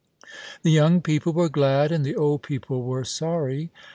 The 0.63 0.71
young 0.71 1.01
peojile 1.03 1.31
were 1.31 1.47
glad 1.47 1.91
and 1.91 2.03
the 2.03 2.15
old 2.15 2.41
people 2.41 2.81
were 2.81 3.03
sorry. 3.03 3.69